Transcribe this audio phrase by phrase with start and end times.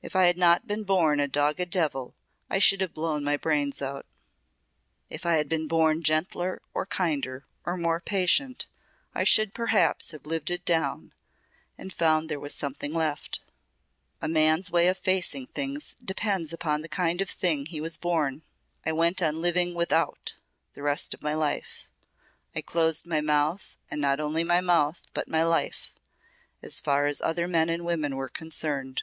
[0.00, 2.14] If I had not been born a dogged devil
[2.48, 4.06] I should have blown my brains out.
[5.10, 8.68] If I had been born gentler or kinder or more patient
[9.12, 11.12] I should perhaps have lived it down
[11.76, 13.40] and found there was something left.
[14.22, 18.42] A man's way of facing things depends upon the kind of thing he was born.
[18.86, 20.36] I went on living without
[20.74, 21.88] the rest of myself.
[22.54, 25.92] I closed my mouth and not only my mouth but my life
[26.62, 29.02] as far as other men and women were concerned.